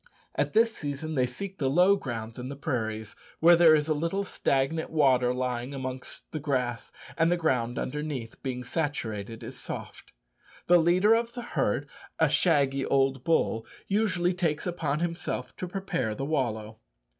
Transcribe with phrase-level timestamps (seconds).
[0.33, 3.93] At this season they seek the low grounds in the prairies where there is a
[3.93, 10.11] little stagnant water lying amongst the grass, and the ground underneath, being saturated, is soft.
[10.65, 11.87] The leader of the herd,
[12.17, 16.79] a shaggy old bull, usually takes upon himself to prepare the wallow.